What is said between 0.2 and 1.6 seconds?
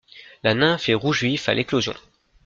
La nymphe est rouge vif à